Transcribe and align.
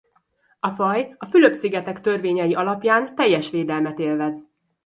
A 0.59 0.69
faj 0.69 1.15
a 1.17 1.25
Fülöp-szigetek 1.25 2.01
törvényei 2.01 2.53
alapján 2.53 3.15
teljes 3.15 3.49
védelmet 3.49 3.99
élvez. 3.99 4.49